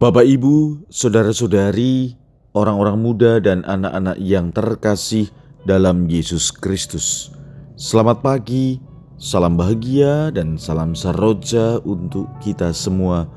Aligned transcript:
Bapak, 0.00 0.24
Ibu, 0.24 0.88
saudara-saudari, 0.88 2.16
orang-orang 2.56 2.96
muda, 3.04 3.36
dan 3.36 3.60
anak-anak 3.68 4.16
yang 4.16 4.48
terkasih 4.48 5.28
dalam 5.68 6.08
Yesus 6.08 6.48
Kristus, 6.56 7.28
selamat 7.76 8.24
pagi, 8.24 8.80
salam 9.20 9.60
bahagia, 9.60 10.32
dan 10.32 10.56
salam 10.56 10.96
saroja 10.96 11.84
untuk 11.84 12.32
kita 12.40 12.72
semua. 12.72 13.28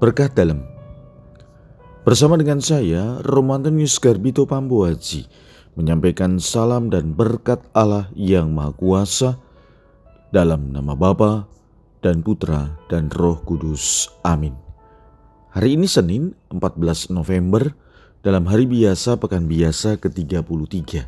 Berkat 0.00 0.32
dalam 0.32 0.64
bersama 2.08 2.40
dengan 2.40 2.64
saya, 2.64 3.20
Romantonius 3.28 4.00
Garbito 4.00 4.48
Pambuaji, 4.48 5.28
menyampaikan 5.76 6.40
salam 6.40 6.88
dan 6.88 7.12
berkat 7.12 7.60
Allah 7.76 8.08
yang 8.16 8.56
Maha 8.56 8.72
Kuasa 8.72 9.36
dalam 10.32 10.72
nama 10.72 10.96
Bapa 10.96 11.44
dan 12.00 12.24
Putra 12.24 12.80
dan 12.88 13.12
Roh 13.12 13.44
Kudus. 13.44 14.08
Amin. 14.24 14.71
Hari 15.52 15.76
ini 15.76 15.84
Senin 15.84 16.32
14 16.48 17.12
November 17.12 17.76
dalam 18.24 18.48
hari 18.48 18.64
biasa 18.64 19.20
pekan 19.20 19.44
biasa 19.44 20.00
ke-33. 20.00 21.04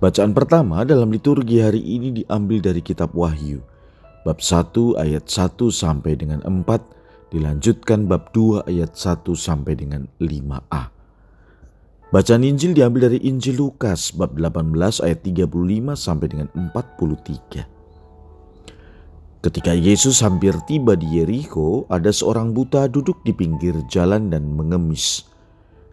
Bacaan 0.00 0.32
pertama 0.32 0.80
dalam 0.88 1.12
liturgi 1.12 1.60
hari 1.60 1.76
ini 1.76 2.24
diambil 2.24 2.64
dari 2.64 2.80
kitab 2.80 3.12
Wahyu. 3.12 3.60
Bab 4.24 4.40
1 4.40 4.96
ayat 4.96 5.28
1 5.28 5.60
sampai 5.60 6.16
dengan 6.16 6.40
4 6.40 7.28
dilanjutkan 7.28 8.08
bab 8.08 8.32
2 8.32 8.64
ayat 8.64 8.96
1 8.96 9.20
sampai 9.36 9.76
dengan 9.76 10.08
5a. 10.16 10.88
Bacaan 12.08 12.42
Injil 12.48 12.72
diambil 12.72 13.12
dari 13.12 13.28
Injil 13.28 13.60
Lukas 13.60 14.08
bab 14.08 14.40
18 14.40 15.04
ayat 15.04 15.20
35 15.20 16.00
sampai 16.00 16.26
dengan 16.32 16.48
43. 16.56 17.77
Ketika 19.38 19.70
Yesus 19.70 20.18
hampir 20.18 20.50
tiba 20.66 20.98
di 20.98 21.22
Yeriko, 21.22 21.86
ada 21.86 22.10
seorang 22.10 22.50
buta 22.50 22.90
duduk 22.90 23.22
di 23.22 23.30
pinggir 23.30 23.86
jalan 23.86 24.34
dan 24.34 24.50
mengemis. 24.50 25.30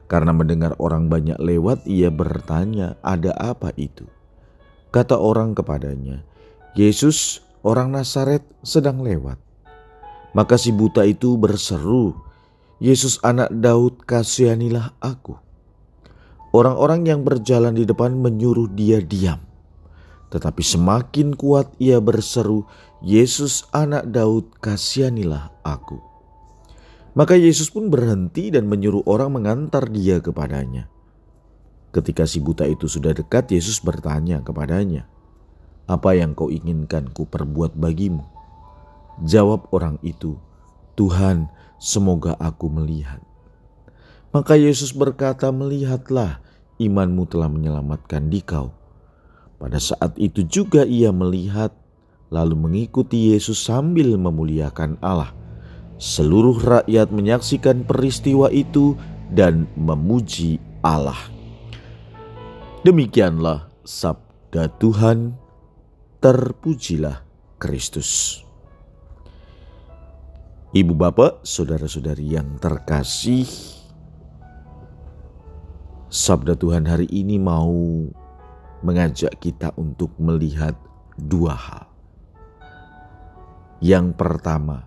Karena 0.10 0.34
mendengar 0.34 0.74
orang 0.82 1.14
banyak 1.14 1.38
lewat, 1.38 1.86
ia 1.86 2.10
bertanya, 2.10 2.98
"Ada 3.06 3.38
apa 3.38 3.70
itu?" 3.78 4.10
Kata 4.90 5.22
orang 5.22 5.54
kepadanya, 5.54 6.26
"Yesus, 6.74 7.46
orang 7.62 7.94
Nazaret, 7.94 8.42
sedang 8.66 9.06
lewat." 9.06 9.38
Maka 10.34 10.58
si 10.58 10.74
buta 10.74 11.06
itu 11.06 11.38
berseru, 11.38 12.18
"Yesus, 12.82 13.22
Anak 13.22 13.54
Daud, 13.54 14.10
kasihanilah 14.10 14.98
aku." 14.98 15.38
Orang-orang 16.50 17.06
yang 17.06 17.22
berjalan 17.22 17.78
di 17.78 17.86
depan 17.86 18.18
menyuruh 18.18 18.74
dia 18.74 19.06
diam. 19.06 19.38
Tetapi 20.36 20.60
semakin 20.60 21.32
kuat 21.32 21.72
ia 21.80 22.04
berseru, 22.04 22.68
Yesus 23.00 23.72
anak 23.72 24.12
Daud 24.12 24.52
kasihanilah 24.60 25.56
aku. 25.64 26.04
Maka 27.16 27.40
Yesus 27.40 27.72
pun 27.72 27.88
berhenti 27.88 28.52
dan 28.52 28.68
menyuruh 28.68 29.08
orang 29.08 29.32
mengantar 29.32 29.88
dia 29.88 30.20
kepadanya. 30.20 30.92
Ketika 31.96 32.28
si 32.28 32.44
buta 32.44 32.68
itu 32.68 32.92
sudah 32.92 33.16
dekat, 33.16 33.48
Yesus 33.56 33.80
bertanya 33.80 34.44
kepadanya, 34.44 35.08
"Apa 35.88 36.20
yang 36.20 36.36
kau 36.36 36.52
inginkan 36.52 37.08
ku 37.16 37.24
perbuat 37.24 37.80
bagimu?" 37.80 38.28
Jawab 39.24 39.72
orang 39.72 39.96
itu, 40.04 40.36
"Tuhan, 41.00 41.48
semoga 41.80 42.36
aku 42.36 42.68
melihat." 42.68 43.24
Maka 44.36 44.60
Yesus 44.60 44.92
berkata, 44.92 45.48
"Melihatlah, 45.56 46.44
imanmu 46.76 47.24
telah 47.32 47.48
menyelamatkan 47.48 48.28
dikau." 48.28 48.76
Pada 49.56 49.80
saat 49.80 50.16
itu 50.20 50.44
juga 50.44 50.84
ia 50.84 51.16
melihat, 51.16 51.72
lalu 52.28 52.60
mengikuti 52.60 53.32
Yesus 53.32 53.64
sambil 53.64 54.20
memuliakan 54.20 55.00
Allah. 55.00 55.32
Seluruh 55.96 56.60
rakyat 56.60 57.08
menyaksikan 57.08 57.88
peristiwa 57.88 58.52
itu 58.52 59.00
dan 59.32 59.64
memuji 59.80 60.60
Allah. 60.84 61.18
Demikianlah 62.84 63.72
sabda 63.88 64.70
Tuhan, 64.76 65.40
terpujilah 66.20 67.24
Kristus. 67.56 68.44
Ibu 70.76 70.92
bapak, 70.92 71.48
saudara-saudari 71.48 72.36
yang 72.36 72.60
terkasih, 72.60 73.48
sabda 76.12 76.60
Tuhan 76.60 76.84
hari 76.84 77.08
ini 77.08 77.40
mau 77.40 77.72
mengajak 78.86 79.34
kita 79.42 79.74
untuk 79.74 80.14
melihat 80.22 80.78
dua 81.18 81.58
hal. 81.58 81.86
Yang 83.82 84.14
pertama, 84.14 84.86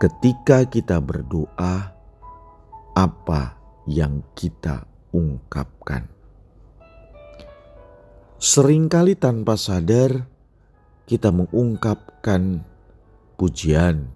ketika 0.00 0.64
kita 0.64 0.96
berdoa, 0.98 1.92
apa 2.96 3.42
yang 3.84 4.24
kita 4.32 4.88
ungkapkan? 5.12 6.08
Seringkali 8.40 9.20
tanpa 9.20 9.60
sadar, 9.60 10.24
kita 11.04 11.28
mengungkapkan 11.28 12.64
pujian, 13.36 14.08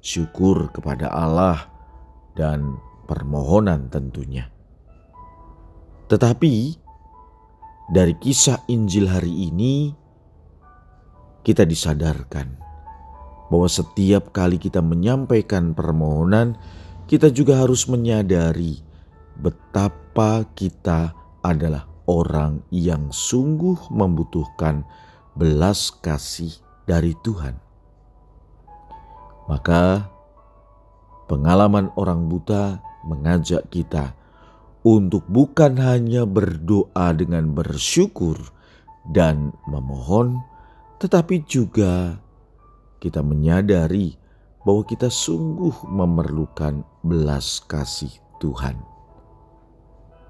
syukur 0.00 0.72
kepada 0.72 1.12
Allah, 1.12 1.68
dan 2.32 2.80
permohonan 3.04 3.92
tentunya. 3.92 4.48
Tetapi 6.06 6.85
dari 7.86 8.18
kisah 8.18 8.66
Injil 8.66 9.06
hari 9.06 9.50
ini, 9.50 9.94
kita 11.46 11.62
disadarkan 11.62 12.58
bahwa 13.46 13.70
setiap 13.70 14.34
kali 14.34 14.58
kita 14.58 14.82
menyampaikan 14.82 15.70
permohonan, 15.70 16.58
kita 17.06 17.30
juga 17.30 17.62
harus 17.62 17.86
menyadari 17.86 18.82
betapa 19.38 20.42
kita 20.58 21.14
adalah 21.46 21.86
orang 22.10 22.58
yang 22.74 23.14
sungguh 23.14 23.78
membutuhkan 23.94 24.82
belas 25.38 25.94
kasih 26.02 26.50
dari 26.90 27.14
Tuhan. 27.22 27.54
Maka, 29.46 30.10
pengalaman 31.30 31.94
orang 31.94 32.26
buta 32.26 32.82
mengajak 33.06 33.70
kita 33.70 34.18
untuk 34.86 35.26
bukan 35.26 35.82
hanya 35.82 36.22
berdoa 36.22 37.10
dengan 37.10 37.50
bersyukur 37.50 38.38
dan 39.10 39.50
memohon, 39.66 40.38
tetapi 41.02 41.42
juga 41.42 42.22
kita 43.02 43.18
menyadari 43.18 44.14
bahwa 44.62 44.86
kita 44.86 45.10
sungguh 45.10 45.74
memerlukan 45.90 46.86
belas 47.02 47.58
kasih 47.66 48.14
Tuhan. 48.38 48.78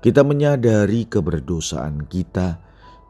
Kita 0.01 0.25
menyadari 0.25 1.05
keberdosaan 1.05 2.09
kita, 2.09 2.57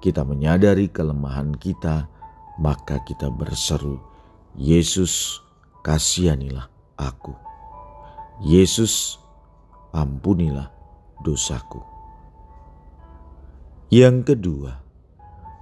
kita 0.02 0.26
menyadari 0.26 0.90
kelemahan 0.90 1.54
kita, 1.54 2.10
maka 2.58 2.98
kita 3.06 3.30
berseru, 3.30 4.02
"Yesus, 4.58 5.38
kasihanilah 5.86 6.66
aku." 6.98 7.38
Yesus, 8.42 9.22
ampunilah 9.94 10.75
dosaku. 11.22 11.80
Yang 13.92 14.34
kedua, 14.34 14.82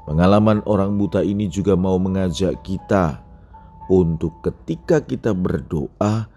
pengalaman 0.09 0.65
orang 0.65 0.97
buta 0.97 1.21
ini 1.21 1.47
juga 1.53 1.77
mau 1.77 2.01
mengajak 2.01 2.65
kita 2.65 3.21
untuk 3.93 4.41
ketika 4.41 5.05
kita 5.05 5.37
berdoa 5.37 6.33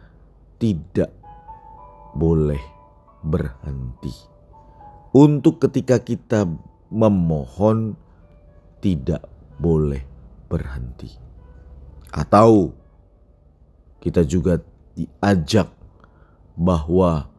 tidak 0.60 1.14
boleh 2.12 2.60
berhenti. 3.24 4.12
Untuk 5.16 5.64
ketika 5.64 6.04
kita 6.04 6.44
memohon 6.92 7.96
tidak 8.84 9.24
boleh 9.58 10.04
berhenti. 10.52 11.10
Atau 12.12 12.76
kita 14.04 14.24
juga 14.24 14.62
diajak 14.94 15.70
bahwa 16.58 17.30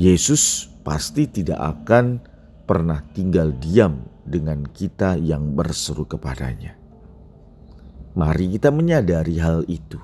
Yesus 0.00 0.72
pasti 0.80 1.28
tidak 1.28 1.60
akan 1.60 2.24
pernah 2.64 3.04
tinggal 3.12 3.52
diam 3.52 4.00
dengan 4.24 4.64
kita 4.64 5.20
yang 5.20 5.52
berseru 5.52 6.08
kepadanya. 6.08 6.72
Mari 8.16 8.56
kita 8.56 8.72
menyadari 8.72 9.36
hal 9.36 9.68
itu. 9.68 10.00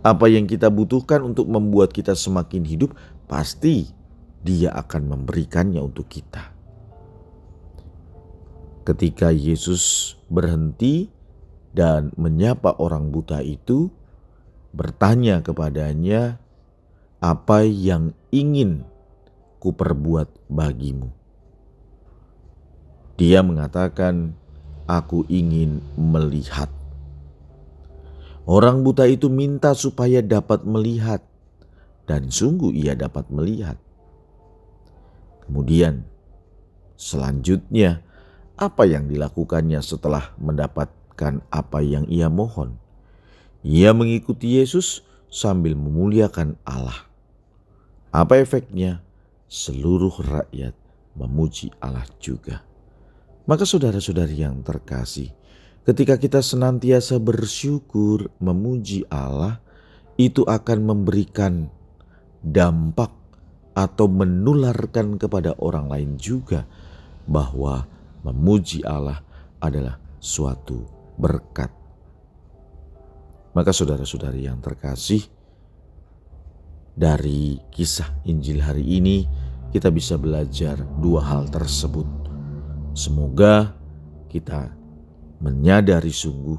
Apa 0.00 0.32
yang 0.32 0.48
kita 0.48 0.72
butuhkan 0.72 1.20
untuk 1.20 1.52
membuat 1.52 1.92
kita 1.92 2.16
semakin 2.16 2.64
hidup, 2.64 2.96
pasti 3.28 3.92
Dia 4.40 4.72
akan 4.72 5.12
memberikannya 5.12 5.84
untuk 5.84 6.08
kita. 6.08 6.56
Ketika 8.88 9.28
Yesus 9.36 10.16
berhenti 10.32 11.12
dan 11.76 12.08
menyapa 12.16 12.80
orang 12.80 13.12
buta 13.12 13.44
itu, 13.44 13.92
bertanya 14.72 15.44
kepadanya, 15.44 16.40
apa 17.24 17.64
yang 17.64 18.12
ingin 18.28 18.84
kuperbuat 19.64 20.28
bagimu. 20.52 21.08
Dia 23.16 23.40
mengatakan, 23.40 24.36
"Aku 24.84 25.24
ingin 25.32 25.80
melihat." 25.96 26.68
Orang 28.44 28.84
buta 28.84 29.08
itu 29.08 29.32
minta 29.32 29.72
supaya 29.72 30.20
dapat 30.20 30.68
melihat, 30.68 31.24
dan 32.04 32.28
sungguh 32.28 32.76
ia 32.76 32.92
dapat 32.92 33.32
melihat. 33.32 33.80
Kemudian, 35.48 36.04
selanjutnya, 37.00 38.04
apa 38.60 38.84
yang 38.84 39.08
dilakukannya 39.08 39.80
setelah 39.80 40.36
mendapatkan 40.36 41.40
apa 41.48 41.78
yang 41.80 42.04
ia 42.12 42.28
mohon? 42.28 42.76
Ia 43.64 43.96
mengikuti 43.96 44.60
Yesus 44.60 45.00
sambil 45.32 45.72
memuliakan 45.72 46.60
Allah. 46.68 47.08
Apa 48.12 48.44
efeknya? 48.44 49.00
Seluruh 49.46 50.14
rakyat 50.20 50.74
memuji 51.14 51.70
Allah 51.78 52.06
juga. 52.18 52.64
Maka 53.44 53.68
saudara-saudari 53.68 54.40
yang 54.40 54.64
terkasih, 54.64 55.30
ketika 55.84 56.16
kita 56.16 56.40
senantiasa 56.40 57.20
bersyukur 57.20 58.32
memuji 58.40 59.04
Allah, 59.12 59.60
itu 60.16 60.46
akan 60.46 60.78
memberikan 60.80 61.68
dampak 62.40 63.12
atau 63.74 64.06
menularkan 64.06 65.18
kepada 65.18 65.58
orang 65.58 65.90
lain 65.90 66.10
juga 66.14 66.64
bahwa 67.26 67.84
memuji 68.22 68.80
Allah 68.86 69.20
adalah 69.58 69.98
suatu 70.22 70.86
berkat. 71.18 71.68
Maka 73.54 73.70
saudara-saudari 73.70 74.46
yang 74.46 74.58
terkasih, 74.58 75.26
dari 76.94 77.58
kisah 77.74 78.22
Injil 78.26 78.62
hari 78.62 78.86
ini 79.02 79.26
kita 79.74 79.90
bisa 79.90 80.14
belajar 80.14 80.78
dua 81.02 81.20
hal 81.26 81.50
tersebut. 81.50 82.06
Semoga 82.94 83.74
kita 84.30 84.70
menyadari 85.42 86.14
sungguh 86.14 86.58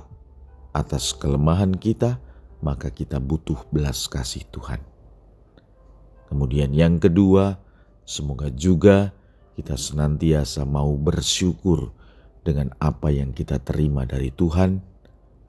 atas 0.75 1.15
kelemahan 1.15 1.71
kita, 1.71 2.19
maka 2.59 2.91
kita 2.91 3.23
butuh 3.23 3.63
belas 3.71 4.11
kasih 4.11 4.43
Tuhan. 4.51 4.83
Kemudian 6.27 6.75
yang 6.75 6.99
kedua, 6.99 7.55
semoga 8.03 8.51
juga 8.51 9.15
kita 9.55 9.79
senantiasa 9.79 10.67
mau 10.67 10.91
bersyukur 10.99 11.95
dengan 12.43 12.75
apa 12.83 13.07
yang 13.07 13.31
kita 13.31 13.63
terima 13.63 14.03
dari 14.03 14.35
Tuhan 14.35 14.83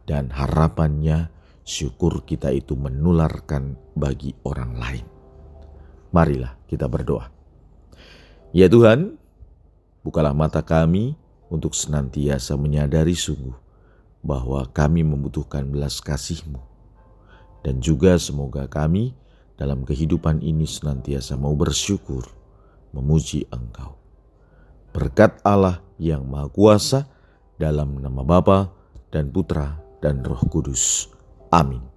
dan 0.07 0.31
harapannya 0.31 1.35
syukur 1.67 2.23
kita 2.23 2.55
itu 2.55 2.79
menularkan 2.79 3.75
bagi 3.99 4.31
orang 4.47 4.79
lain. 4.79 5.07
Marilah 6.15 6.55
kita 6.71 6.87
berdoa. 6.87 7.29
Ya 8.55 8.71
Tuhan, 8.71 9.19
bukalah 10.07 10.31
mata 10.31 10.63
kami 10.63 11.19
untuk 11.51 11.75
senantiasa 11.75 12.55
menyadari 12.55 13.19
sungguh 13.19 13.59
bahwa 14.23 14.63
kami 14.71 15.03
membutuhkan 15.03 15.67
belas 15.67 15.99
kasih-Mu. 15.99 16.63
Dan 17.67 17.83
juga 17.83 18.15
semoga 18.23 18.71
kami 18.71 19.19
dalam 19.59 19.83
kehidupan 19.83 20.47
ini 20.47 20.71
senantiasa 20.71 21.35
mau 21.35 21.59
bersyukur, 21.59 22.31
memuji 22.95 23.51
Engkau. 23.51 23.99
Berkat 24.95 25.43
Allah 25.43 25.83
yang 25.99 26.25
Maha 26.31 26.47
Kuasa 26.49 27.11
dalam 27.59 27.99
nama 27.99 28.23
Bapa 28.23 28.71
dan 29.11 29.35
Putra 29.35 29.83
dan 29.99 30.23
Roh 30.23 30.47
Kudus. 30.47 31.16
Amin. 31.53 31.96